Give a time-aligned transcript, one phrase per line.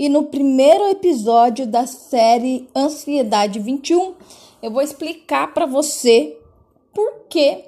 [0.00, 4.14] e no primeiro episódio da série Ansiedade 21,
[4.62, 6.38] eu vou explicar para você
[6.90, 7.64] por que,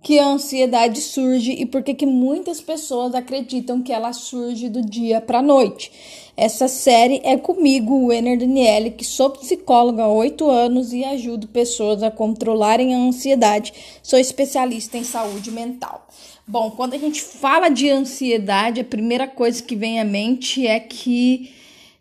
[0.00, 4.80] que a ansiedade surge e por que, que muitas pessoas acreditam que ela surge do
[4.80, 5.92] dia para a noite.
[6.34, 11.46] Essa série é comigo, o Ener Daniele, que sou psicóloga há oito anos e ajudo
[11.46, 13.74] pessoas a controlarem a ansiedade.
[14.02, 16.08] Sou especialista em saúde mental.
[16.48, 20.80] Bom, quando a gente fala de ansiedade, a primeira coisa que vem à mente é
[20.80, 21.54] que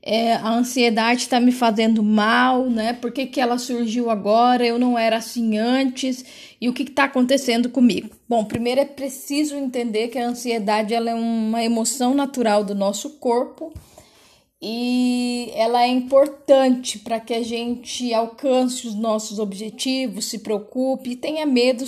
[0.07, 2.93] é, a ansiedade está me fazendo mal, né?
[2.93, 4.63] Por que, que ela surgiu agora?
[4.63, 6.23] Eu não era assim antes.
[6.61, 8.15] E o que está acontecendo comigo?
[8.29, 13.17] Bom, primeiro é preciso entender que a ansiedade ela é uma emoção natural do nosso
[13.17, 13.73] corpo
[14.61, 21.15] e ela é importante para que a gente alcance os nossos objetivos, se preocupe e
[21.15, 21.83] tenha medo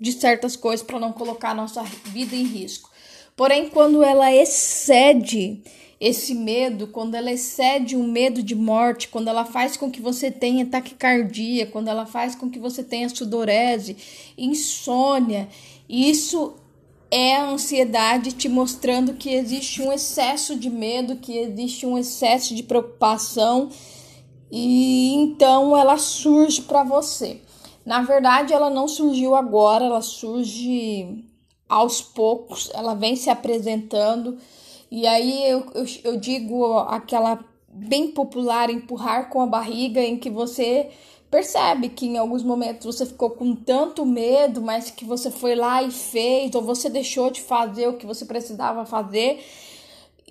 [0.00, 2.90] de certas coisas para não colocar a nossa vida em risco.
[3.36, 5.62] Porém, quando ela excede
[6.04, 10.32] esse medo, quando ela excede um medo de morte, quando ela faz com que você
[10.32, 13.96] tenha taquicardia, quando ela faz com que você tenha sudorese,
[14.36, 15.48] insônia,
[15.88, 16.54] isso
[17.08, 22.52] é a ansiedade te mostrando que existe um excesso de medo, que existe um excesso
[22.52, 23.68] de preocupação
[24.50, 27.40] e então ela surge para você.
[27.86, 31.24] Na verdade, ela não surgiu agora, ela surge
[31.68, 34.36] aos poucos, ela vem se apresentando
[34.94, 40.28] e aí eu, eu, eu digo aquela bem popular empurrar com a barriga, em que
[40.28, 40.90] você
[41.30, 45.82] percebe que em alguns momentos você ficou com tanto medo, mas que você foi lá
[45.82, 49.42] e fez, ou você deixou de fazer o que você precisava fazer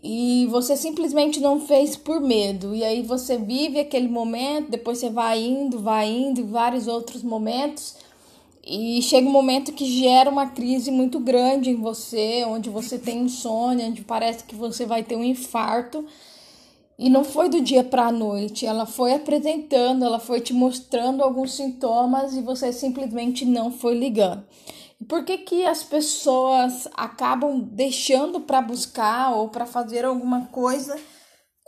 [0.03, 2.75] e você simplesmente não fez por medo.
[2.75, 7.23] E aí você vive aquele momento, depois você vai indo, vai indo, e vários outros
[7.23, 7.95] momentos
[8.63, 13.23] e chega um momento que gera uma crise muito grande em você, onde você tem
[13.23, 16.05] insônia, onde parece que você vai ter um infarto.
[16.97, 21.23] E não foi do dia para a noite, ela foi apresentando, ela foi te mostrando
[21.23, 24.43] alguns sintomas e você simplesmente não foi ligando.
[25.07, 30.95] Por que que as pessoas acabam deixando para buscar ou para fazer alguma coisa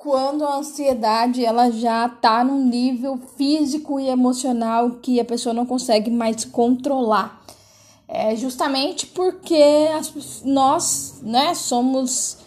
[0.03, 5.66] quando a ansiedade ela já está num nível físico e emocional que a pessoa não
[5.66, 7.41] consegue mais controlar.
[8.06, 9.63] É justamente porque
[9.97, 12.43] as, nós, né, somos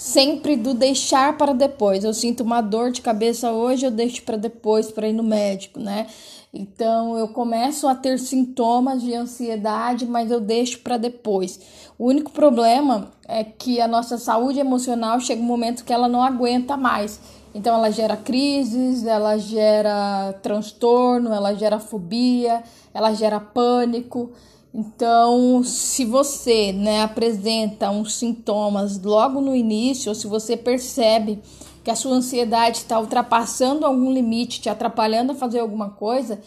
[0.00, 2.04] sempre do deixar para depois.
[2.04, 5.78] Eu sinto uma dor de cabeça hoje, eu deixo para depois para ir no médico,
[5.78, 6.06] né?
[6.54, 11.60] Então eu começo a ter sintomas de ansiedade, mas eu deixo para depois.
[11.98, 16.22] O único problema é que a nossa saúde emocional chega um momento que ela não
[16.22, 17.20] aguenta mais.
[17.54, 24.32] Então ela gera crises, ela gera transtorno, ela gera fobia, ela gera pânico.
[24.72, 31.40] Então, se você né, apresenta uns sintomas logo no início, ou se você percebe
[31.82, 36.40] que a sua ansiedade está ultrapassando algum limite, te atrapalhando a fazer alguma coisa,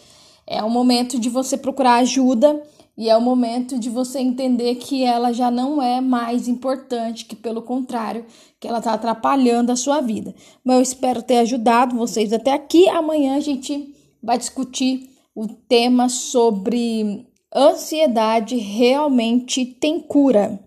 [0.46, 2.62] é o momento de você procurar ajuda
[2.96, 7.34] e é o momento de você entender que ela já não é mais importante, que
[7.34, 8.24] pelo contrário,
[8.60, 10.34] que ela está atrapalhando a sua vida.
[10.64, 12.88] Mas eu espero ter ajudado vocês até aqui.
[12.88, 13.92] Amanhã a gente
[14.22, 20.58] vai discutir o tema sobre ansiedade realmente tem cura.